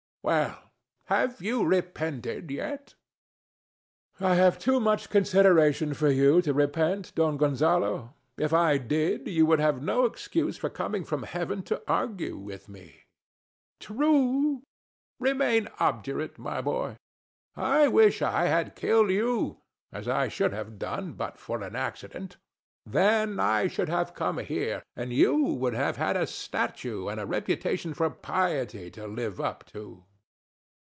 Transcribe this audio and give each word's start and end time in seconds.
Well: 0.23 0.69
have 1.05 1.41
you 1.41 1.65
repented 1.65 2.51
yet? 2.51 2.93
DON 4.19 4.27
JUAN. 4.27 4.31
I 4.31 4.35
have 4.35 4.59
too 4.59 4.79
much 4.79 5.09
consideration 5.09 5.95
for 5.95 6.09
you 6.09 6.43
to 6.43 6.53
repent, 6.53 7.11
Don 7.15 7.37
Gonzalo. 7.37 8.13
If 8.37 8.53
I 8.53 8.77
did, 8.77 9.27
you 9.27 9.47
would 9.47 9.59
have 9.59 9.81
no 9.81 10.05
excuse 10.05 10.57
for 10.57 10.69
coming 10.69 11.03
from 11.05 11.23
Heaven 11.23 11.63
to 11.63 11.81
argue 11.87 12.37
with 12.37 12.69
me. 12.69 12.81
THE 13.79 13.85
STATUE. 13.85 13.93
True. 13.95 14.61
Remain 15.19 15.67
obdurate, 15.79 16.37
my 16.37 16.61
boy. 16.61 16.97
I 17.55 17.87
wish 17.87 18.21
I 18.21 18.45
had 18.45 18.75
killed 18.75 19.09
you, 19.09 19.57
as 19.91 20.07
I 20.07 20.27
should 20.27 20.53
have 20.53 20.77
done 20.77 21.13
but 21.13 21.39
for 21.39 21.63
an 21.63 21.75
accident. 21.75 22.37
Then 22.85 23.39
I 23.39 23.65
should 23.65 23.89
have 23.89 24.13
come 24.13 24.37
here; 24.37 24.83
and 24.95 25.11
you 25.11 25.33
would 25.35 25.73
have 25.73 25.97
had 25.97 26.15
a 26.15 26.27
statue 26.27 27.07
and 27.07 27.19
a 27.19 27.25
reputation 27.25 27.95
for 27.95 28.11
piety 28.11 28.91
to 28.91 29.07
live 29.07 29.41
up 29.41 29.63
to. 29.71 30.03